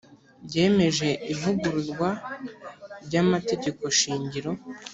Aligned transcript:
yemeje 0.53 1.07
ivugururwa 1.33 2.09
ry 3.05 3.15
amategekoshingiro 3.23 4.51